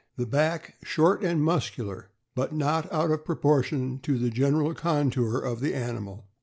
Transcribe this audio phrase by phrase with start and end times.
[0.17, 5.37] —The back short and muscular, but not out of pro portion to the general contour
[5.37, 6.25] of the animal.